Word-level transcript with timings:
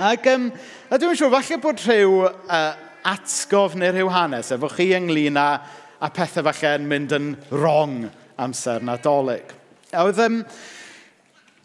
Ac 0.00 0.24
um, 0.32 0.46
a 0.88 0.96
dwi'n 0.96 1.18
siŵr, 1.18 1.32
falle 1.34 1.56
bod 1.60 1.80
rhyw 1.84 2.12
uh, 2.24 2.68
atgof 3.10 3.74
neu 3.76 3.92
rhyw 3.92 4.08
hanes 4.08 4.48
efo 4.54 4.70
chi 4.72 4.86
ynglyn 4.96 5.36
â, 5.36 5.48
a 6.00 6.08
pethau 6.16 6.46
falle 6.46 6.70
yn 6.78 6.86
mynd 6.88 7.12
yn 7.12 7.26
wrong 7.50 8.06
amser 8.40 8.80
nadolig. 8.86 9.50
A 9.92 10.06
oedd 10.06 10.22
um, 10.24 10.38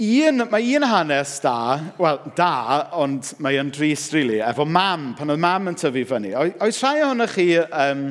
un, 0.03 0.45
mae 0.51 0.73
un 0.75 0.87
hanes 0.91 1.37
da, 1.45 1.55
wel, 1.95 2.19
da, 2.35 2.55
ond 2.99 3.29
mae 3.39 3.61
yn 3.61 3.71
drist, 3.71 4.12
really, 4.17 4.42
efo 4.44 4.67
mam, 4.67 5.13
pan 5.15 5.31
oedd 5.31 5.44
mam 5.46 5.72
yn 5.72 5.79
tyfu 5.79 6.04
fyny. 6.10 6.33
Oes 6.36 6.81
rhai 6.83 7.06
ohonych 7.06 7.38
chi 7.38 7.47
um, 7.63 8.04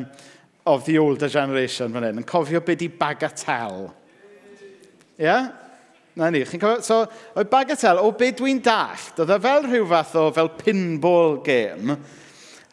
of 0.65 0.89
the 0.89 0.97
older 1.03 1.29
generation 1.29 1.93
fan 1.93 2.09
hyn 2.09 2.23
yn 2.25 2.29
cofio 2.33 2.65
beth 2.65 2.87
i 2.87 2.89
bagatel? 2.89 3.91
Ie? 5.21 5.29
Yeah? 5.29 5.53
Na 6.15 6.29
ni, 6.31 6.45
chi'n 6.46 6.61
cofio? 6.62 6.83
So, 6.87 7.01
oedd 7.35 7.49
Bagatel, 7.51 7.99
o 7.99 8.12
beth 8.14 8.37
dwi'n 8.39 8.61
dall, 8.63 9.09
doedd 9.17 9.33
e 9.35 9.39
fel 9.43 9.64
rhyw 9.67 9.89
fath 9.91 10.13
o 10.21 10.29
fel 10.37 10.53
pinball 10.61 11.41
game. 11.43 11.96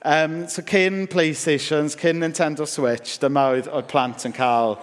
Um, 0.06 0.36
so, 0.46 0.62
cyn 0.62 1.08
PlayStations, 1.10 1.98
cyn 1.98 2.22
Nintendo 2.22 2.68
Switch, 2.70 3.16
dyma 3.22 3.48
oedd, 3.56 3.72
oedd 3.74 3.90
plant 3.90 4.28
yn 4.30 4.38
cael 4.38 4.78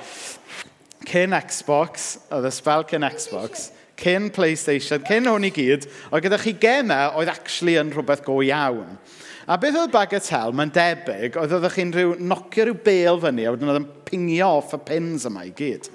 cyn 1.07 1.39
Xbox, 1.39 2.11
oedd 2.35 2.51
y 2.51 2.53
spel 2.53 2.83
cyn 2.91 3.07
Xbox, 3.07 3.69
cyn 3.99 4.29
PlayStation, 4.35 5.07
cyn 5.07 5.31
hwn 5.31 5.47
i 5.47 5.55
gyd, 5.55 5.87
oedd 6.11 6.27
gyda 6.27 6.43
chi 6.43 6.57
gemau 6.59 7.15
oedd 7.23 7.31
actually 7.31 7.79
yn 7.79 7.95
rhywbeth 7.95 8.27
go 8.27 8.41
iawn. 8.43 8.99
A 9.49 9.57
beth 9.63 9.79
oedd 9.81 9.95
bagatel, 9.95 10.51
mae'n 10.53 10.75
debyg, 10.75 11.39
oedd 11.39 11.55
oeddech 11.57 11.79
chi'n 11.79 11.95
rhyw 11.95 12.19
nocio 12.21 12.67
rhyw 12.67 12.83
bel 12.85 13.23
fyny, 13.23 13.47
a 13.47 13.55
wedyn 13.55 13.71
oedd 13.71 13.85
yn 13.85 13.91
pingio 14.11 14.57
off 14.59 14.75
y 14.77 14.83
pins 14.91 15.31
yma 15.31 15.47
i 15.47 15.55
gyd. 15.57 15.87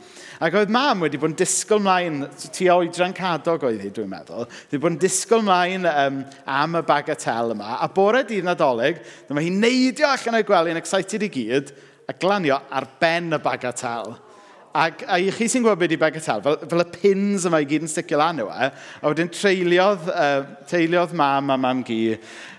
Ac 0.42 0.56
oedd 0.58 0.72
mam 0.74 1.04
wedi 1.06 1.20
bod 1.22 1.34
yn 1.34 1.38
disgwyl 1.38 1.82
mlaen, 1.84 2.24
tu 2.56 2.68
oedran 2.74 3.14
cadog 3.14 3.66
oedd 3.68 3.82
hi, 3.84 3.92
dwi'n 3.94 4.10
meddwl, 4.10 4.48
wedi 4.50 4.82
bod 4.82 4.96
yn 4.96 5.00
disgwyl 5.04 5.46
mlaen 5.46 5.88
um, 5.90 6.20
am 6.50 6.78
y 6.80 6.84
bagatel 6.88 7.54
yma, 7.54 7.78
a 7.78 7.90
bore 7.94 8.24
dydd 8.28 8.48
nadolig, 8.48 9.02
dyma 9.30 9.44
hi 9.46 9.54
neidio 9.54 10.10
allan 10.10 10.40
o'i 10.40 10.48
gwely 10.48 10.74
yn 10.74 10.82
excited 10.82 11.28
i 11.28 11.32
gyd, 11.34 11.74
a 12.10 12.16
glanio 12.18 12.58
ar 12.74 12.88
ben 13.00 13.36
y 13.38 13.42
bagatel. 13.44 14.16
Ac 14.74 15.04
a 15.06 15.20
i 15.22 15.30
chi 15.30 15.46
sy'n 15.46 15.62
gwybod 15.62 15.84
beth 15.84 15.92
ydy 15.92 16.00
bagatel, 16.02 16.42
fel, 16.42 16.56
fel 16.66 16.82
y 16.82 16.88
pins 16.96 17.46
yma 17.46 17.60
i 17.62 17.68
gyd 17.70 17.86
yn 17.86 17.92
sticio 17.92 18.18
lan 18.18 18.42
yw 18.42 18.50
e, 18.50 18.72
a 18.74 19.12
wedyn 19.12 19.30
treuliodd, 19.30 20.08
uh, 20.10 20.48
treuliodd 20.70 21.14
mam 21.20 21.54
a 21.54 21.60
mam 21.62 21.84
gi 21.86 22.00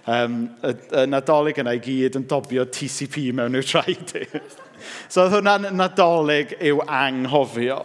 um, 0.06 0.44
y, 0.62 0.76
y 1.00 1.08
nadolig 1.10 1.58
yna 1.58 1.74
i 1.74 1.82
gyd 1.82 2.20
yn 2.20 2.28
dobio 2.30 2.68
TCP 2.70 3.32
mewn 3.34 3.58
i'w 3.58 3.66
traed 3.66 4.14
so 5.08 5.24
oedd 5.24 5.38
hwnna'n 5.38 5.70
nadolig 5.76 6.56
i'w 6.60 6.82
anghofio. 6.84 7.82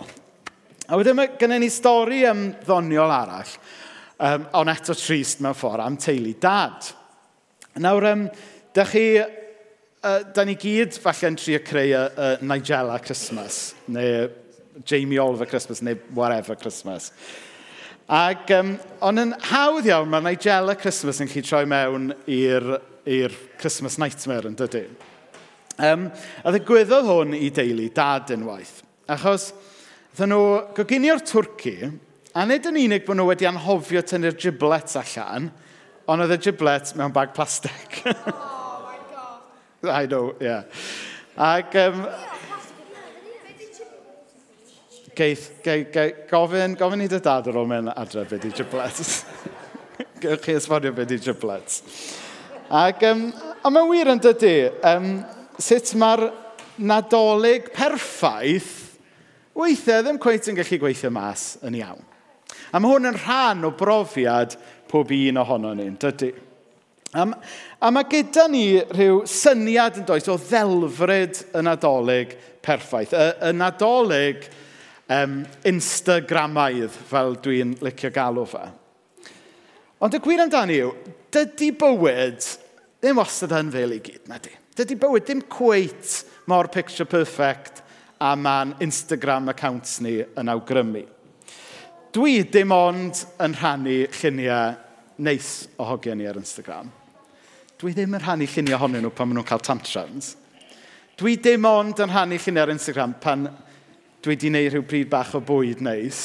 A 0.90 0.98
wedyn 0.98 1.18
mae 1.20 1.36
gennym 1.38 1.62
ni 1.62 1.70
stori 1.70 2.24
um, 2.26 2.48
ddoniol 2.64 3.12
arall, 3.14 3.52
um, 4.26 4.48
ond 4.58 4.72
eto 4.74 4.96
trist 4.98 5.44
mewn 5.46 5.58
ffordd, 5.58 5.84
am 5.86 6.00
teulu 6.02 6.34
dad. 6.42 6.88
Nawr, 7.80 8.08
um, 8.10 8.24
da 8.74 8.86
chi 8.90 9.04
uh, 9.22 10.24
da 10.34 10.46
ni 10.48 10.56
gyd 10.60 10.98
falle'n 11.04 11.38
trio 11.38 11.60
creu 11.66 11.92
y, 11.92 12.00
uh, 12.00 12.32
y 12.40 12.50
Nigella 12.50 12.98
Christmas, 13.04 13.76
neu 13.88 14.30
Jamie 14.88 15.20
Oliver 15.22 15.46
Christmas, 15.46 15.84
neu 15.86 16.00
whatever 16.16 16.58
Christmas. 16.58 17.12
Ac, 18.10 18.50
um, 18.58 18.74
ond 19.06 19.22
yn 19.22 19.36
hawdd 19.52 19.92
iawn, 19.92 20.10
mae 20.10 20.26
Nigella 20.32 20.74
Christmas 20.80 21.22
yn 21.22 21.30
chi 21.30 21.46
troi 21.46 21.68
mewn 21.70 22.10
i'r 22.26 23.36
Christmas 23.62 24.00
Nightmare 24.02 24.50
yn 24.50 24.58
dydy. 24.58 24.88
Um, 25.80 26.10
a 26.44 26.52
ddigwyddodd 26.52 27.08
hwn 27.08 27.36
i 27.38 27.48
deulu 27.56 27.86
dad 27.96 28.34
yn 28.36 28.44
waith. 28.44 28.82
Achos, 29.08 29.54
ddyn 30.18 30.34
nhw 30.34 30.42
goginio'r 30.76 31.22
Twrci, 31.24 31.78
a 32.36 32.44
nid 32.48 32.68
yn 32.68 32.82
unig 32.82 33.06
bod 33.08 33.16
nhw 33.16 33.30
wedi 33.30 33.48
anhofio 33.48 34.04
tynnu'r 34.04 34.36
giblets 34.40 35.00
allan, 35.00 35.48
ond 36.10 36.26
oedd 36.26 36.36
y 36.36 36.40
giblets 36.50 36.98
mewn 37.00 37.16
bag 37.16 37.32
plastig. 37.38 38.02
oh, 38.10 38.84
my 38.84 39.00
God. 39.14 39.94
I 39.96 40.04
know, 40.12 40.36
yeah. 40.44 40.68
Ac, 41.40 41.80
um, 41.80 42.04
geith, 45.16 45.48
geith, 45.64 45.90
geith, 45.96 46.22
gofyn, 46.28 46.76
gofyn 46.76 47.08
i 47.08 47.10
dy 47.12 47.24
dad 47.24 47.48
ar 47.48 47.64
ôl 47.64 47.72
mewn 47.72 47.88
adre 47.96 48.28
beth 48.28 48.52
i 48.52 48.56
giblets. 48.60 49.22
Gewch 50.22 50.44
chi 50.44 50.60
esbonio 50.60 50.92
beth 50.92 51.16
i 51.16 51.24
giblets. 51.24 51.82
Ac, 52.68 53.08
um, 53.08 53.30
a 53.64 53.72
mae'n 53.72 53.94
wir 53.96 54.12
yn 54.12 54.28
dydy, 54.28 54.56
um, 54.92 55.14
sut 55.60 55.94
mae'r 56.00 56.30
nadolig 56.80 57.72
perffaith 57.76 58.76
weithiau 59.60 60.04
ddim 60.06 60.20
cweith 60.22 60.48
yn 60.52 60.60
gallu 60.60 60.80
gweithio 60.82 61.12
mas 61.14 61.58
yn 61.66 61.78
iawn. 61.80 62.06
A 62.72 62.80
mae 62.80 62.92
hwn 62.92 63.10
yn 63.10 63.18
rhan 63.18 63.66
o 63.68 63.74
brofiad 63.76 64.56
pob 64.90 65.12
un 65.16 65.42
ohono 65.42 65.74
ni'n 65.76 65.98
dydy. 66.00 66.30
A, 67.18 67.26
a 67.82 67.90
mae 67.92 68.06
gyda 68.10 68.46
ni 68.52 68.64
rhyw 68.94 69.24
syniad 69.30 69.98
yn 70.00 70.08
does 70.08 70.30
o 70.30 70.38
ddelfryd 70.38 71.42
y 71.58 71.64
nadolig 71.66 72.36
perffaith. 72.66 73.16
Y, 73.18 73.30
y 73.50 73.54
nadolig 73.58 74.46
um, 75.10 75.42
Instagramaidd, 75.68 76.94
fel 77.10 77.36
dwi'n 77.44 77.74
licio 77.86 78.14
galw 78.14 78.46
fe. 78.50 78.64
Ond 80.00 80.16
y 80.16 80.22
gwir 80.24 80.46
amdani 80.46 80.80
yw, 80.86 80.94
dydy 81.34 81.74
bywyd 81.82 82.46
ddim 83.02 83.20
wastad 83.20 83.58
yn 83.58 83.74
fel 83.74 83.98
i 83.98 84.02
gyd, 84.06 84.24
na 84.30 84.38
di. 84.40 84.59
Dydy 84.80 84.96
bywyd 84.96 85.26
dim 85.28 85.42
cweit 85.52 86.22
mor 86.48 86.70
picture 86.72 87.04
perfect 87.04 87.82
a 88.24 88.30
mae'n 88.40 88.78
Instagram 88.80 89.50
accounts 89.52 89.98
ni 90.00 90.14
yn 90.24 90.52
awgrymu. 90.54 91.02
Dwi 92.16 92.46
dim 92.48 92.72
ond 92.72 93.26
yn 93.44 93.58
rhannu 93.58 93.98
lluniau 94.22 94.78
neis 95.28 95.50
o 95.76 95.88
hogiau 95.90 96.16
ni 96.16 96.30
ar 96.32 96.40
Instagram. 96.40 96.88
Dwi 97.76 97.92
ddim 97.92 98.16
yn 98.16 98.24
rhannu 98.24 98.48
lluniau 98.48 98.78
ohonyn 98.78 99.04
nhw 99.04 99.12
pan 99.18 99.28
maen 99.28 99.42
nhw'n 99.42 99.50
cael 99.50 99.66
tantrums. 99.68 100.30
Dwi 101.20 101.36
dim 101.44 101.68
ond 101.68 102.00
yn 102.00 102.14
rhannu 102.14 102.40
lluniau 102.40 102.64
ar 102.70 102.72
Instagram 102.72 103.18
pan 103.20 103.50
dwi 103.50 104.32
wedi 104.38 104.48
gwneud 104.48 104.78
rhyw 104.78 104.86
bryd 104.94 105.12
bach 105.12 105.34
o 105.36 105.44
bwyd 105.44 105.84
neis. 105.84 106.22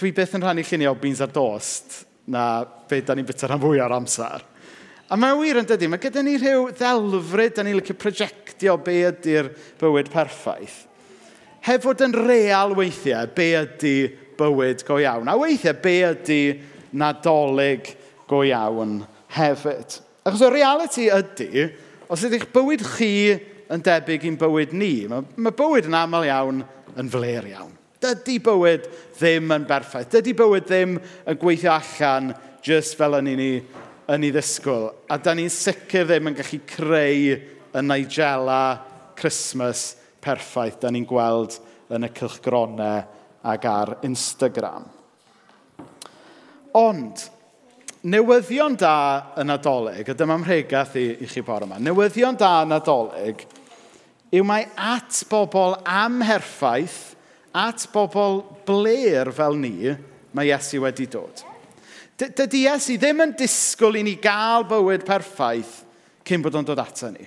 Dwi 0.00 0.14
beth 0.16 0.38
yn 0.40 0.46
rhannu 0.48 0.64
lluniau 0.70 0.96
o 0.96 1.00
beans 1.04 1.20
ar 1.20 1.36
dost 1.36 2.00
na 2.32 2.64
be 2.64 3.02
da 3.04 3.12
ni'n 3.12 3.28
bita 3.28 3.52
rhan 3.52 3.60
fwy 3.60 3.84
ar 3.84 3.98
amser. 4.00 4.48
A 5.12 5.16
mae'n 5.20 5.36
wir 5.42 5.58
yn 5.60 5.66
dydy, 5.68 5.90
mae 5.92 6.00
gyda 6.00 6.22
ni 6.24 6.38
rhyw 6.40 6.70
ddelfryd, 6.72 7.52
da 7.58 7.62
ni'n 7.66 7.76
licio 7.76 7.92
projectio 8.00 8.78
be 8.80 8.94
ydy'r 9.10 9.50
bywyd 9.82 10.08
perffaith. 10.08 10.86
Heb 11.66 11.82
fod 11.84 12.00
yn 12.06 12.14
real 12.16 12.72
weithiau, 12.78 13.28
be 13.36 13.50
ydy 13.58 13.96
bywyd 14.40 14.80
go 14.88 14.96
iawn. 15.02 15.28
A 15.28 15.34
weithiau, 15.36 15.76
be 15.84 15.98
ydy 16.08 16.38
nadolig 16.96 17.92
go 18.30 18.40
iawn 18.48 19.02
hefyd. 19.36 19.98
Achos 20.24 20.46
y 20.46 20.50
reality 20.54 21.10
ydy, 21.12 21.66
os 22.08 22.24
ydych 22.24 22.48
bywyd 22.54 22.86
chi 22.94 23.12
yn 23.72 23.84
debyg 23.84 24.24
i'n 24.30 24.40
bywyd 24.40 24.72
ni, 24.72 24.94
mae, 25.12 25.28
mae 25.36 25.56
bywyd 25.60 25.92
yn 25.92 26.00
aml 26.00 26.24
iawn 26.30 26.64
yn 26.96 27.12
fler 27.12 27.52
iawn. 27.52 27.76
Dydy 28.02 28.40
bywyd 28.48 28.88
ddim 29.20 29.52
yn 29.60 29.68
berffaith. 29.68 30.08
Dydy 30.16 30.32
bywyd 30.40 30.72
ddim 30.72 30.96
yn 30.96 31.38
gweithio 31.44 31.76
allan 31.76 32.32
just 32.64 32.96
fel 32.96 33.20
yn 33.20 33.28
ni 33.36 33.52
yn 34.10 34.26
ei 34.26 34.32
ddisgwyl. 34.34 34.88
A 35.12 35.18
da 35.22 35.34
ni'n 35.36 35.52
sicr 35.52 36.06
ddim 36.08 36.30
yn 36.32 36.38
gallu 36.38 36.60
creu 36.66 37.36
y 37.72 37.82
Nigella 37.86 38.62
Christmas 39.18 39.92
perffaith 40.22 40.80
da 40.82 40.90
ni'n 40.90 41.06
gweld 41.08 41.58
yn 41.92 42.06
y 42.06 42.10
cylchgronau 42.16 43.04
ac 43.52 43.68
ar 43.68 43.96
Instagram. 44.06 44.86
Ond, 46.78 47.24
newyddion 48.08 48.78
da 48.80 48.96
yn 49.42 49.52
adolyg, 49.52 50.08
a 50.08 50.16
dyma 50.16 50.38
mhregaeth 50.40 50.96
i, 50.96 51.08
i 51.20 51.28
chi 51.28 51.42
bore 51.44 51.68
yma, 51.68 51.80
newyddion 51.82 52.38
da 52.40 52.62
yn 52.64 52.74
adolyg 52.78 53.44
yw 54.32 54.46
mae 54.48 54.64
at 54.80 55.18
bobl 55.28 55.76
amherffaith, 55.84 57.12
at 57.52 57.84
bobl 57.92 58.40
bler 58.64 59.28
fel 59.36 59.58
ni, 59.60 59.92
mae 60.32 60.48
Iesu 60.48 60.80
wedi 60.80 61.04
dod. 61.12 61.42
Dydy 62.22 62.66
Iesu 62.68 62.94
ddim 63.00 63.24
yn 63.24 63.32
disgwyl 63.38 63.98
i 63.98 64.04
ni 64.06 64.14
gael 64.22 64.66
bywyd 64.68 65.02
perffaith 65.06 65.80
cyn 66.26 66.44
bod 66.44 66.54
o'n 66.58 66.66
dod 66.68 66.78
ato 66.78 67.10
ni. 67.10 67.24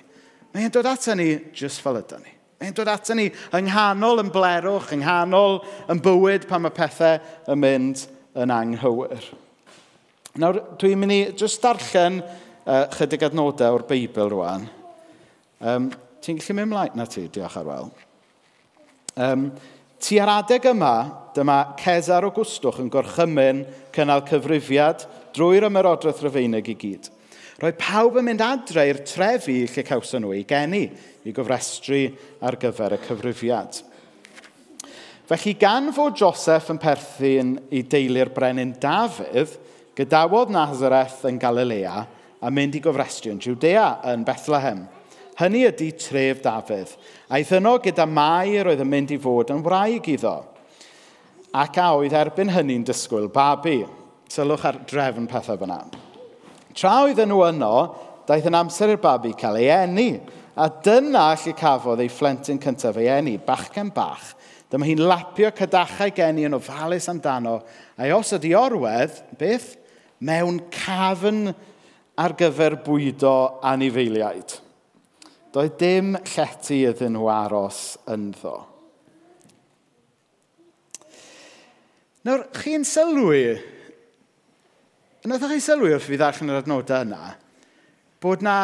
Mae'n 0.54 0.72
dod 0.72 0.88
ato 0.88 1.14
ni 1.18 1.34
just 1.56 1.82
fel 1.84 1.98
ydyn 2.00 2.22
ni. 2.24 2.32
Mae'n 2.62 2.76
dod 2.78 2.88
ato 2.88 3.16
ni 3.16 3.26
yng 3.28 3.68
nghanol 3.68 4.22
yn 4.22 4.32
blerwch, 4.32 4.94
yng 4.96 5.02
nghanol 5.04 5.60
yn 5.92 6.00
bywyd 6.00 6.46
pan 6.48 6.64
mae 6.64 6.72
pethau 6.72 7.20
yn 7.52 7.60
mynd 7.60 8.06
yn 8.40 8.54
anghywir. 8.54 9.28
Nawr, 10.40 10.62
dwi'n 10.80 11.00
mynd 11.00 11.16
i 11.16 11.20
just 11.36 11.60
darllen 11.64 12.22
uh, 12.22 12.86
chydig 12.96 13.28
adnodau 13.28 13.76
o'r 13.76 13.86
Beibl 13.88 14.32
rwan. 14.32 14.66
Um, 15.60 15.92
Ti'n 16.24 16.40
gallu 16.40 16.56
mynd 16.56 16.66
ymlaen 16.66 16.96
na 16.98 17.04
ti, 17.06 17.28
diolch 17.30 17.54
ar 17.60 17.68
wel. 17.68 17.90
Um, 19.22 19.50
Tua'r 20.06 20.30
adeg 20.30 20.68
yma, 20.70 20.92
dyma 21.34 21.72
Cesar 21.80 22.22
Augustwch 22.28 22.76
yn 22.78 22.90
gorchymyn 22.94 23.64
cynnal 23.90 24.20
cyfrifiad 24.28 25.00
drwy'r 25.34 25.66
ymerodraeth 25.66 26.20
rhyfeinig 26.22 26.68
i 26.70 26.76
gyd. 26.78 27.08
Roedd 27.58 27.80
pawb 27.80 28.20
yn 28.20 28.28
mynd 28.28 28.44
adre 28.46 28.84
i'r 28.86 29.00
trefi 29.02 29.56
lle 29.64 29.82
cawson 29.88 30.22
nhw 30.22 30.30
ei 30.36 30.44
geni 30.46 30.84
i 31.26 31.34
gofrestru 31.34 32.04
ar 32.38 32.54
gyfer 32.62 32.94
y 32.94 33.00
cyfrifiad. 33.02 33.80
Felly 35.26 35.56
gan 35.58 35.90
fod 35.96 36.14
Joseph 36.22 36.70
yn 36.70 36.78
perthyn 36.78 37.56
i 37.74 37.82
deulu'r 37.82 38.30
brenin 38.36 38.76
Dafydd, 38.78 39.56
gydawodd 39.98 40.54
Nazareth 40.54 41.24
yn 41.26 41.42
Galilea 41.42 42.04
a 42.38 42.54
mynd 42.54 42.78
i 42.78 42.84
gofrestru 42.84 43.34
yn 43.34 43.42
Judea 43.42 43.96
yn 44.12 44.22
Bethlehem– 44.28 44.86
Hynny 45.36 45.66
ydy 45.68 45.90
tref 46.00 46.40
Dafydd. 46.44 46.94
Aeth 47.28 47.52
yno 47.58 47.74
gyda 47.84 48.06
mair 48.08 48.70
oedd 48.70 48.80
yn 48.80 48.88
mynd 48.88 49.12
i 49.12 49.18
fod 49.20 49.52
yn 49.52 49.60
wraig 49.66 50.08
iddo. 50.08 50.38
Ac 51.52 51.76
a 51.80 51.90
oedd 51.98 52.16
erbyn 52.16 52.54
hynny'n 52.54 52.86
disgwyl 52.88 53.28
babi. 53.32 53.82
Sylwch 54.32 54.64
ar 54.64 54.80
drefn 54.88 55.28
pethau 55.28 55.60
fyna. 55.60 55.82
Tra 56.76 56.94
oedden 57.04 57.30
nhw 57.30 57.44
yno, 57.50 57.74
daeth 58.28 58.48
yn 58.48 58.58
amser 58.58 58.94
i'r 58.94 59.02
babi 59.02 59.34
cael 59.36 59.60
ei 59.60 59.68
eni. 59.76 60.08
A 60.56 60.70
dyna 60.72 61.28
lle 61.36 61.52
cafodd 61.56 62.00
ei 62.00 62.08
phlentyn 62.08 62.60
cyntaf 62.60 62.96
ei 62.96 63.12
eni, 63.18 63.36
bachgen 63.36 63.92
bach. 63.92 64.32
Dyma 64.72 64.88
hi'n 64.88 65.04
lapio 65.04 65.52
cydachau 65.54 66.16
geni 66.16 66.48
yn 66.48 66.56
ofalus 66.56 67.06
amdano. 67.12 67.60
A 68.00 68.08
os 68.16 68.32
ydi 68.34 68.56
orwedd, 68.56 69.20
beth? 69.38 69.74
Mewn 70.24 70.62
cafn 70.72 71.50
ar 72.16 72.32
gyfer 72.40 72.80
bwydo 72.80 73.60
anifeiliaid. 73.60 74.62
Doedd 75.56 75.78
dim 75.80 76.10
llety 76.20 76.82
iddyn 76.84 77.14
nhw 77.16 77.30
aros 77.32 77.94
ynddo. 78.12 78.58
Nawr, 82.28 82.42
chi'n 82.58 82.82
sylwi, 82.84 83.54
wnaethoch 85.24 85.54
chi 85.54 85.62
sylwi 85.64 85.94
wrth 85.94 86.10
fi 86.10 86.18
ddarllen 86.20 86.52
yr 86.52 86.60
adnodau 86.60 87.06
yna, 87.06 87.30
bod 88.20 88.44
na, 88.44 88.56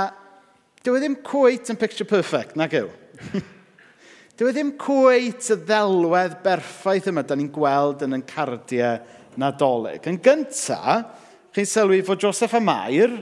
dyw 0.85 0.99
e 0.99 1.01
ddim 1.01 1.17
cweit 1.25 1.73
yn 1.73 1.81
picture 1.81 2.05
perfect, 2.11 2.59
nag 2.61 2.77
yw. 2.77 2.91
dyw 4.37 4.51
e 4.51 4.53
ddim 4.53 4.75
cweit 4.83 5.49
y 5.49 5.59
ddelwedd 5.63 6.37
berffaith 6.45 7.09
yma 7.09 7.25
da 7.25 7.41
ni'n 7.41 7.49
gweld 7.57 8.05
yn 8.05 8.19
yn 8.19 8.27
cardiau 8.29 9.01
nadolig. 9.41 10.05
Yn 10.13 10.21
gyntaf, 10.21 11.25
chi'n 11.57 11.73
sylwi 11.73 12.03
fod 12.05 12.21
Joseph 12.29 12.61
a 12.61 12.61
Mair, 12.61 13.17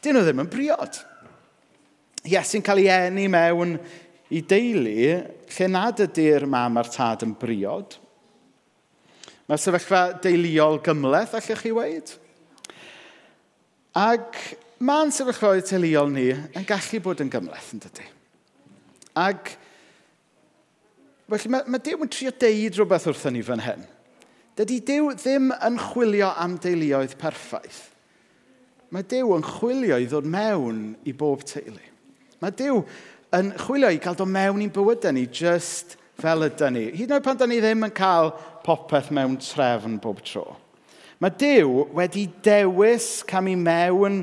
dyn 0.00 0.16
nhw 0.16 0.24
ddim 0.24 0.46
yn 0.46 0.52
briod. 0.56 1.02
Iesu'n 2.26 2.64
cael 2.66 2.82
ei 2.82 2.90
eni 2.94 3.28
mewn 3.30 3.76
i 4.34 4.42
deulu 4.44 4.94
lle 5.54 5.68
nad 5.70 6.02
ydy'r 6.04 6.46
mam 6.50 6.80
a'r 6.80 6.90
tad 6.92 7.24
yn 7.26 7.34
briod. 7.38 7.96
Mae 9.48 9.60
sefyllfa 9.60 10.18
deuluol 10.24 10.82
gymleth, 10.84 11.36
allwch 11.38 11.62
chi 11.62 11.72
weid. 11.72 12.10
Ac 13.96 14.36
mae'n 14.84 15.14
sefyllfa 15.14 15.54
deuluol 15.62 16.12
ni 16.12 16.28
yn 16.34 16.66
gallu 16.68 17.00
bod 17.04 17.22
yn 17.24 17.32
gymleth, 17.32 17.72
yn 17.72 17.84
dydy. 17.86 18.08
Ac 19.18 19.54
felly 21.28 21.52
mae, 21.52 21.64
mae 21.68 21.82
Dyw 21.84 22.04
yn 22.04 22.12
trio 22.12 22.32
deud 22.44 22.76
rhywbeth 22.76 23.08
wrthyn 23.10 23.36
ni 23.36 23.44
fan 23.44 23.64
hyn. 23.64 23.86
Dydy 24.58 24.80
Dyw 24.84 25.12
ddim 25.16 25.52
yn 25.54 25.78
chwilio 25.80 26.32
am 26.42 26.56
deuluoedd 26.62 27.16
perffaith. 27.20 27.86
Mae 28.92 29.04
Dyw 29.06 29.32
yn 29.36 29.44
chwilio 29.46 29.98
i 30.00 30.08
ddod 30.08 30.28
mewn 30.28 30.82
i 31.08 31.14
bob 31.16 31.44
teulu. 31.48 31.84
Mae 32.42 32.54
Dyw 32.54 32.82
yn 33.38 33.50
chwilio 33.58 33.90
i 33.92 34.00
gael 34.02 34.16
dod 34.18 34.30
mewn 34.30 34.62
i'n 34.64 34.72
bywydau 34.74 35.14
ni 35.14 35.26
just 35.26 35.96
fel 36.18 36.46
ydyn 36.46 36.74
ni. 36.74 36.86
Hyd 36.94 37.10
yn 37.10 37.18
oed 37.18 37.26
pan 37.26 37.38
da 37.38 37.48
ni 37.50 37.60
ddim 37.62 37.86
yn 37.86 37.94
cael 37.94 38.32
popeth 38.66 39.10
mewn 39.14 39.36
trefn 39.42 39.98
bob 40.02 40.22
tro. 40.26 40.44
Mae 41.18 41.34
Dyw 41.34 41.88
wedi 41.98 42.28
dewis 42.46 43.24
cam 43.26 43.50
i 43.50 43.56
mewn 43.58 44.22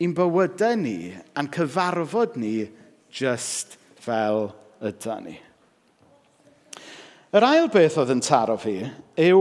i'n 0.00 0.14
bywydau 0.16 0.78
ni 0.80 1.12
a'n 1.36 1.50
cyfarfod 1.52 2.38
ni 2.40 2.56
just 3.12 3.76
fel 4.04 4.48
ydy 4.84 5.18
ni. 5.24 5.36
Yr 7.34 7.44
ail 7.48 7.68
beth 7.72 7.98
oedd 8.00 8.12
yn 8.14 8.22
taro 8.24 8.56
fi 8.60 8.78
yw 9.20 9.40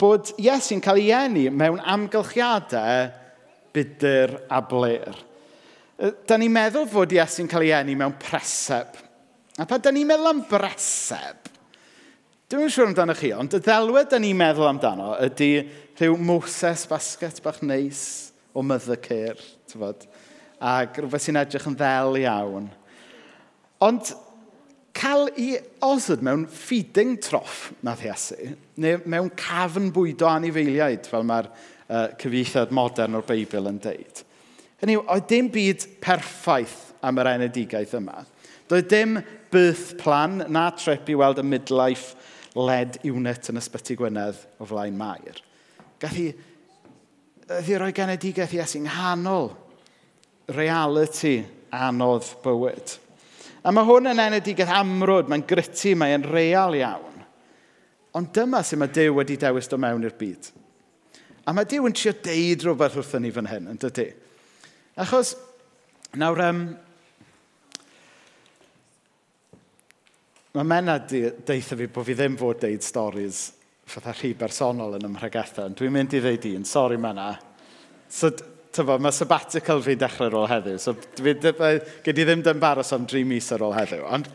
bod 0.00 0.30
Iesu'n 0.40 0.82
cael 0.84 1.02
ei 1.02 1.10
eni 1.12 1.44
mewn 1.52 1.82
amgylchiadau 1.94 3.10
budr 3.74 4.38
a 4.48 4.60
bler 4.64 5.18
da 5.98 6.38
ni'n 6.38 6.52
meddwl 6.52 6.88
fod 6.90 7.12
Iesu'n 7.14 7.48
cael 7.50 7.68
ei 7.68 7.74
enni 7.76 7.94
mewn 7.98 8.16
preseb. 8.20 8.96
A 9.60 9.66
pa 9.68 9.78
da 9.78 9.92
ni'n 9.94 10.08
meddwl 10.08 10.32
am 10.32 10.42
breseb, 10.50 11.50
dwi'n 12.50 12.66
yn 12.66 12.72
siŵr 12.74 12.90
amdano 12.90 13.14
chi, 13.14 13.30
ond 13.36 13.54
y 13.54 13.60
ddelwedd 13.62 14.10
da 14.10 14.18
ni'n 14.18 14.38
meddwl 14.38 14.66
amdano 14.72 15.12
ydy 15.22 15.50
rhyw 16.00 16.18
Moses 16.18 16.88
basget 16.90 17.38
bach 17.44 17.62
neis 17.62 18.32
o 18.54 18.64
Mothercare, 18.66 19.38
tyfod, 19.70 20.08
ac 20.58 20.98
rhywbeth 20.98 21.28
sy'n 21.28 21.38
edrych 21.38 21.70
yn 21.70 21.78
ddel 21.78 22.18
iawn. 22.24 22.68
Ond 23.86 24.10
cael 24.94 25.30
i 25.38 25.52
osod 25.86 26.22
mewn 26.26 26.48
feeding 26.50 27.14
troff 27.22 27.68
nath 27.86 28.02
Iesu, 28.02 28.56
neu 28.82 28.98
mewn 29.06 29.30
cafn 29.38 29.92
bwydo 29.94 30.26
anifeiliaid, 30.30 31.06
fel 31.10 31.26
mae'r 31.26 31.50
uh, 31.54 32.06
cyfeithiad 32.18 32.74
modern 32.74 33.20
o'r 33.20 33.30
Beibl 33.30 33.70
yn 33.70 33.82
deud– 33.86 34.24
Hynny 34.84 34.98
yw, 34.98 35.06
oedd 35.08 35.28
dim 35.30 35.46
byd 35.48 35.86
perffaith 36.04 36.90
am 37.00 37.16
yr 37.22 37.30
enedigaeth 37.30 37.94
yma. 37.96 38.18
Doedd 38.68 38.88
dim 38.92 39.14
birth 39.48 39.94
plan 39.96 40.42
na 40.52 40.66
trip 40.76 41.08
i 41.08 41.16
weld 41.16 41.40
y 41.40 41.44
midlife 41.46 42.12
led 42.52 42.98
unit 43.08 43.48
yn 43.48 43.60
ysbyty 43.62 43.96
Gwynedd 43.96 44.42
o 44.60 44.68
flaen 44.68 44.98
Mair. 44.98 45.38
Gath 46.02 46.18
i, 46.20 46.26
i 47.64 47.78
roi 47.80 47.94
genedigaeth 47.96 48.52
Iesu 48.58 48.82
yng 48.82 48.90
nghanol 48.90 49.54
reality 50.52 51.38
anodd 51.72 52.28
bywyd. 52.44 52.98
A 53.64 53.72
mae 53.72 53.88
hwn 53.88 54.10
yn 54.12 54.20
enedigaeth 54.20 54.74
amrwd, 54.82 55.30
mae'n 55.32 55.46
gritty, 55.48 55.94
mae'n 55.96 56.26
real 56.28 56.76
iawn. 56.76 57.24
Ond 58.14 58.28
dyma 58.36 58.60
sy'n 58.60 58.82
mae 58.82 58.92
Dyw 58.92 59.16
wedi 59.16 59.38
dewis 59.40 59.70
do 59.72 59.80
mewn 59.80 60.04
i'r 60.04 60.12
byd. 60.20 60.50
A 61.48 61.56
mae 61.56 61.64
Dyw 61.72 61.88
yn 61.88 61.96
trio 61.96 62.12
deud 62.28 62.68
rhywbeth 62.68 63.00
wrthyn 63.00 63.24
ni 63.24 63.32
fan 63.32 63.48
hyn, 63.48 63.72
yn 63.72 63.80
dydy? 63.80 64.10
Achos, 64.94 65.32
nawr, 66.14 66.38
um, 66.46 66.58
mae 70.54 70.66
Mena 70.70 71.00
deitha 71.02 71.74
fi 71.74 71.88
bod 71.90 72.06
fi 72.06 72.14
ddim 72.14 72.36
fod 72.38 72.60
deud 72.62 72.84
storys 72.86 73.40
fatha 73.90 74.14
rhy 74.14 74.30
bersonol 74.38 74.94
yn 75.00 75.08
ymhregetha. 75.08 75.66
Dwi'n 75.74 75.96
mynd 75.96 76.14
i 76.14 76.20
ddeud 76.22 76.46
un, 76.52 76.66
sori 76.68 77.00
Mena. 77.02 77.32
So, 78.06 78.30
tyfo, 78.74 79.00
mae 79.02 79.14
sabbatical 79.14 79.82
fi'n 79.82 79.98
dechrau 79.98 80.30
ar 80.30 80.38
ôl 80.38 80.48
heddiw, 80.52 80.78
so 80.78 80.94
fi, 80.94 81.34
gyd 81.34 82.22
i 82.22 82.28
ddim 82.28 82.46
dymbaros 82.46 82.94
am 82.94 83.10
dri 83.10 83.24
mis 83.26 83.50
ar 83.50 83.66
ôl 83.66 83.74
heddiw. 83.74 84.06
Ond, 84.14 84.30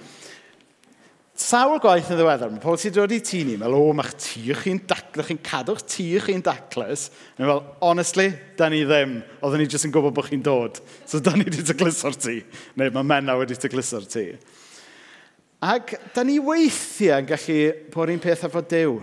Sawl 1.39 1.77
gwaith 1.80 2.09
yn 2.12 2.18
ddiweddar, 2.19 2.50
mae 2.51 2.59
pobl 2.59 2.75
sy'n 2.81 2.91
dod 2.97 3.13
i 3.15 3.21
tŷ 3.24 3.38
ni, 3.47 3.53
fel, 3.62 3.75
o, 3.77 3.94
mae'ch 3.95 4.15
tŷ 4.19 4.56
chi'n 4.59 4.81
daclus, 4.89 5.30
chi'n 5.30 5.39
cadw'ch 5.39 5.86
tŷ 5.88 6.07
chi'n 6.25 6.44
daclus. 6.44 7.06
Mae'n 7.38 7.47
fel, 7.47 7.62
honestly, 7.88 8.25
da 8.59 8.68
ni 8.68 8.81
ddim. 8.83 9.13
Oedden 9.39 9.63
ni 9.63 9.69
jyst 9.71 9.88
yn 9.88 9.94
gwybod 9.95 10.18
bod 10.18 10.27
chi'n 10.27 10.44
dod. 10.44 10.81
So, 11.08 11.22
da 11.24 11.38
ni 11.39 11.48
wedi 11.48 11.63
tygluso'r 11.63 12.19
tŷ. 12.19 12.36
Neu, 12.75 12.91
mae 12.98 13.08
menna 13.13 13.38
wedi 13.39 13.55
tygluso'r 13.55 14.10
tŷ. 14.12 14.25
Ac, 15.63 15.96
da 16.17 16.27
ni 16.27 16.41
weithiau 16.43 17.24
yn 17.24 17.31
gallu 17.31 17.60
bod 17.96 18.12
un 18.12 18.24
peth 18.27 18.43
efo 18.50 18.67
Dyw. 18.75 19.00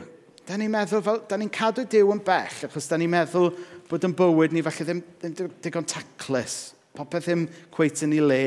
Da 0.46 0.60
ni'n 0.60 0.76
meddwl, 0.76 1.06
fel, 1.08 1.24
da 1.32 1.40
ni'n 1.40 1.56
cadw 1.56 1.88
Dyw 1.88 2.12
yn 2.18 2.24
bell, 2.26 2.64
achos 2.68 2.92
da 2.92 3.00
ni'n 3.00 3.16
meddwl 3.16 3.48
bod 3.88 4.04
yn 4.04 4.16
bywyd 4.16 4.52
ni 4.52 4.66
falle 4.66 4.90
ddim, 4.90 5.06
ddim 5.24 5.56
digon 5.64 5.88
taclus. 5.88 6.74
Popeth 6.96 7.30
ddim 7.30 7.48
cweith 7.72 8.04
yn 8.04 8.20
ei 8.20 8.28
le. 8.28 8.46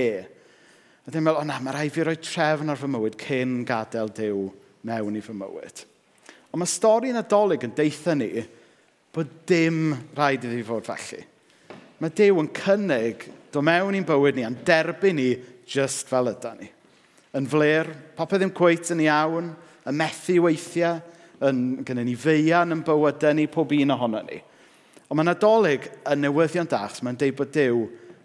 A 1.06 1.12
ddim 1.12 1.25
meddwl, 1.25 1.41
o 1.41 1.48
na, 1.48 1.60
mae 1.63 1.75
rhaid 1.75 1.94
fi 1.96 2.06
roi 2.06 2.18
trefn 2.20 2.72
ar 2.72 2.79
fy 2.79 2.89
mywyd 2.91 3.18
cyn 3.22 3.60
gadael 3.68 4.12
Dyw 4.15 4.46
mewn 4.89 5.20
i 5.20 5.24
fy 5.24 5.36
mywyd. 5.36 5.84
Ond 6.50 6.62
mae 6.62 6.70
stori 6.70 7.13
nadolig 7.13 7.63
yn 7.68 7.75
deitha 7.77 8.15
ni 8.18 8.32
bod 9.13 9.32
dim 9.50 9.94
rhaid 10.18 10.46
iddi 10.48 10.63
fod 10.65 10.88
felly. 10.89 11.22
Mae 12.00 12.13
Dyw 12.15 12.41
yn 12.41 12.51
cynnig 12.56 13.25
do 13.53 13.63
mewn 13.65 13.98
i'n 13.98 14.08
bywyd 14.08 14.38
ni 14.38 14.46
a'n 14.48 14.60
derbyn 14.65 15.18
ni 15.20 15.29
just 15.70 16.10
fel 16.10 16.32
yda 16.32 16.53
ni. 16.58 16.70
Yn 17.38 17.48
fler, 17.50 17.89
popeth 18.18 18.41
ddim 18.41 18.53
cweit 18.58 18.89
yn 18.94 19.03
iawn, 19.06 19.50
y 19.86 19.94
methu 19.94 20.39
weithiau, 20.46 21.01
yn, 21.46 21.60
gyda 21.86 22.03
ni 22.03 22.15
feian 22.20 22.74
yn 22.75 22.84
bywydau 22.86 23.36
ni, 23.38 23.48
pob 23.51 23.74
un 23.75 23.96
ohono 23.96 24.22
ni. 24.25 24.39
Ond 25.10 25.18
mae 25.18 25.27
Nadolig 25.27 25.88
yn 26.10 26.24
newyddion 26.25 26.70
dach, 26.70 27.00
mae'n 27.06 27.18
deud 27.20 27.38
bod 27.38 27.53
Dyw 27.56 27.84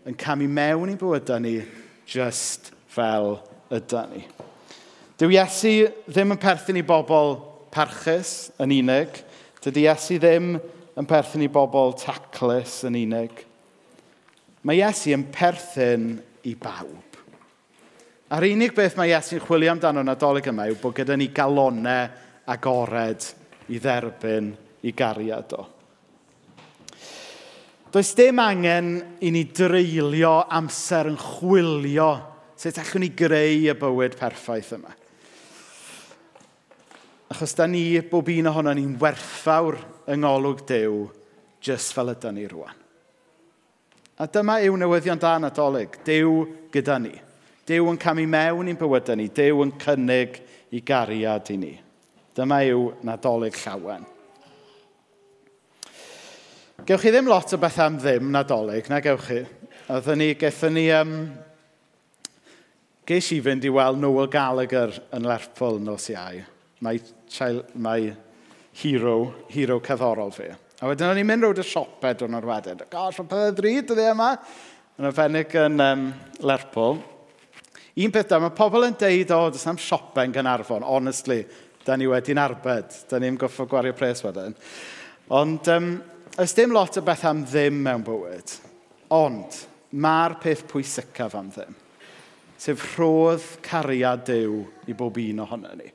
yn 0.09 0.17
camu 0.21 0.49
mewn 0.51 0.93
i 0.93 0.97
bywydau 1.01 1.41
ni 1.41 1.59
just 2.07 2.73
fel 2.91 3.39
ydy 3.75 4.05
ni. 4.13 4.23
Dyw 5.19 5.35
Iesu 5.37 5.75
ddim 6.09 6.35
yn 6.35 6.41
perthyn 6.43 6.81
i 6.81 6.85
bobl 6.87 7.37
parchus 7.75 8.51
yn 8.63 8.75
unig. 8.75 9.21
Dydy 9.65 9.87
Iesu 9.87 10.19
ddim 10.23 10.55
yn 10.99 11.09
perthyn 11.11 11.47
i 11.47 11.51
bobl 11.51 11.95
taclus 11.99 12.83
yn 12.89 12.99
unig. 12.99 13.45
Mae 14.65 14.81
Iesu 14.81 15.15
yn 15.15 15.27
perthyn 15.35 16.15
i 16.49 16.55
bawb. 16.59 17.15
A'r 18.35 18.49
unig 18.49 18.75
beth 18.75 18.97
mae 18.99 19.13
Iesu'n 19.13 19.43
chwilio 19.45 19.71
amdano 19.75 20.03
yn 20.03 20.11
adolyg 20.11 20.49
yma 20.51 20.67
yw 20.71 20.79
bod 20.81 20.97
gyda 20.97 21.17
ni 21.19 21.29
galonau 21.35 22.09
agored 22.51 23.27
i 23.71 23.79
dderbyn 23.79 24.51
i 24.85 24.93
gariad 24.97 25.55
o. 25.57 25.67
Does 27.95 28.11
dim 28.19 28.41
angen 28.43 28.89
i 29.23 29.31
ni 29.31 29.45
dreulio 29.55 30.33
amser 30.51 31.07
yn 31.07 31.15
chwilio 31.15 32.09
sut 32.59 32.79
allwn 32.83 33.05
ni 33.05 33.11
greu 33.15 33.69
y 33.71 33.75
bywyd 33.79 34.17
perffaith 34.19 34.73
yma. 34.75 34.91
Achos 37.31 37.55
da 37.55 37.69
ni, 37.71 37.85
bob 38.11 38.33
un 38.35 38.51
ohono 38.51 38.73
ni'n 38.75 38.97
werthfawr 38.99 39.79
yng 40.11 40.25
ngolwg 40.25 40.65
Dyw, 40.67 40.97
jyst 41.63 41.95
fel 41.95 42.11
ydy 42.11 42.33
ni 42.35 42.49
rwan. 42.51 42.81
A 44.19 44.27
dyma 44.27 44.59
yw 44.67 44.75
newyddion 44.79 45.23
da 45.23 45.37
nadolig. 45.39 45.95
Dyw 46.07 46.33
gyda 46.75 46.99
ni. 46.99 47.15
Dyw 47.67 47.93
yn 47.93 48.01
camu 48.03 48.27
mewn 48.31 48.73
i'n 48.75 48.81
bywydau 48.81 49.21
ni. 49.23 49.29
Dyw 49.31 49.63
yn 49.69 49.75
cynnig 49.83 50.41
i 50.75 50.83
gariad 50.83 51.55
i 51.55 51.61
ni. 51.63 51.73
Dyma 52.35 52.59
yw 52.67 52.91
nadolig 53.07 53.63
llawen. 53.63 54.03
Gewch 56.85 57.01
chi 57.01 57.11
ddim 57.15 57.31
lot 57.31 57.49
o 57.49 57.57
beth 57.57 57.79
am 57.81 57.95
ddim 57.97 58.27
nadolig, 58.29 58.91
na 58.93 58.99
gewch 59.01 59.23
chi. 59.25 59.39
Oeddwn 59.89 60.19
ni, 60.21 60.27
gethon 60.37 60.75
ni, 60.77 60.83
um, 60.93 61.15
ges 63.09 63.31
i 63.33 63.39
fynd 63.47 63.65
i 63.65 63.73
weld 63.73 64.03
Noel 64.03 64.29
Gallagher 64.29 64.93
yn 65.17 65.25
Lerpwl 65.25 65.81
nos 65.81 66.11
iau. 66.13 66.43
Mae, 66.85 67.01
chael, 67.33 67.63
mae 67.81 68.13
hero, 68.83 69.17
hero 69.49 69.81
cyddorol 69.81 70.37
fi. 70.37 70.51
A 70.53 70.93
wedyn 70.93 71.09
o'n 71.09 71.25
i'n 71.25 71.31
mynd 71.33 71.49
rownd 71.49 71.65
y 71.65 71.67
siopau 71.71 72.21
dwi'n 72.21 72.37
o'r 72.37 72.51
wedyn. 72.53 72.87
Gosh, 72.93 73.23
mae 73.23 73.33
pethau 73.33 73.57
ddrud 73.57 73.91
dyddi 73.95 74.09
yma. 74.13 74.31
Yn 75.01 75.09
arbennig 75.09 75.57
yn 75.65 75.81
um, 75.89 76.07
Lerpwl. 76.45 77.01
Un 78.05 78.13
peth 78.13 78.33
da, 78.37 78.45
mae 78.45 78.59
pobl 78.61 78.91
yn 78.93 79.01
deud, 79.01 79.33
o, 79.33 79.45
dys 79.55 79.71
am 79.73 79.81
siopen 79.81 80.29
yn 80.29 80.37
Gynarfon. 80.37 80.85
Honestly, 80.85 81.47
da 81.89 81.97
ni 81.97 82.13
wedi'n 82.13 82.45
arbed. 82.45 83.07
Da 83.09 83.25
ni'n 83.25 83.41
goffo 83.41 83.65
gwario 83.73 83.97
pres 83.97 84.21
wedyn. 84.29 84.53
Ond 85.33 85.73
um, 85.73 85.95
oes 86.39 86.55
dim 86.57 86.73
lot 86.75 86.97
o 86.99 87.03
beth 87.07 87.25
am 87.29 87.45
ddim 87.47 87.77
mewn 87.85 88.03
bywyd, 88.07 88.53
ond 89.15 89.59
mae'r 89.95 90.37
peth 90.43 90.65
pwysicaf 90.71 91.37
am 91.39 91.51
ddim, 91.55 91.75
sef 92.59 92.83
rhodd 92.97 93.45
cariad 93.63 94.25
Dyw 94.27 94.57
i 94.91 94.97
bob 94.99 95.21
un 95.23 95.45
ohono 95.45 95.75
ni. 95.79 95.91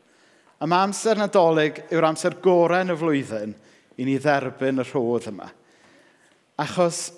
A 0.60 0.67
mae 0.67 0.88
amser 0.88 1.19
nadolig 1.19 1.81
yw'r 1.88 2.08
amser 2.10 2.38
gorau 2.43 2.84
yn 2.84 2.93
y 2.93 2.98
flwyddyn 3.00 3.55
i 4.00 4.08
ni 4.08 4.17
dderbyn 4.19 4.79
y 4.79 4.86
rhodd 4.88 5.27
yma. 5.31 5.48
Achos 6.60 7.10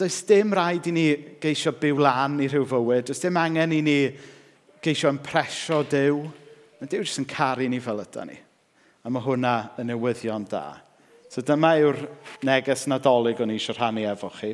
does 0.00 0.18
dim 0.28 0.52
rhaid 0.56 0.88
i 0.88 0.94
ni 0.96 1.06
geisio 1.40 1.74
byw 1.76 2.00
lan 2.00 2.40
i 2.40 2.48
rhyw 2.48 2.64
fywyd, 2.68 3.08
does 3.08 3.20
dim 3.20 3.36
angen 3.40 3.76
i 3.76 3.82
ni 3.84 3.98
geisio 4.82 5.12
impresio 5.12 5.82
Dyw. 5.88 6.22
Mae 6.80 6.90
Dyw 6.90 7.04
jyst 7.04 7.20
yn 7.20 7.28
caru 7.28 7.68
ni 7.68 7.80
fel 7.80 8.00
ydy 8.02 8.26
ni. 8.28 8.38
A 9.04 9.12
mae 9.12 9.24
hwnna 9.24 9.54
yn 9.80 9.92
newyddion 9.92 10.48
da. 10.48 10.64
So 11.32 11.40
dyma 11.40 11.70
yw'r 11.80 11.96
neges 12.44 12.82
nadolig 12.92 13.38
o'n 13.40 13.54
i 13.54 13.54
eisiau 13.56 13.78
rhannu 13.78 14.02
efo 14.10 14.28
chi. 14.36 14.50